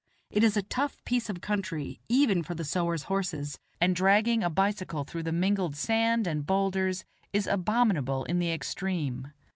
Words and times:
It 0.31 0.43
is 0.43 0.57
a 0.57 0.63
tough 0.63 0.99
piece 1.05 1.29
of 1.29 1.41
country 1.41 1.99
even 2.09 2.41
for 2.41 2.55
the 2.55 2.63
sowars' 2.63 3.03
horses, 3.03 3.59
and 3.79 3.95
dragging 3.95 4.41
a 4.43 4.49
bicycle 4.49 5.03
through 5.03 5.21
the 5.21 5.31
mingled 5.31 5.75
sand 5.75 6.25
and 6.25 6.43
bowlders 6.43 7.05
is 7.33 7.45
abominable 7.45 8.23
in 8.23 8.39
the 8.39 8.51
extreme. 8.51 9.31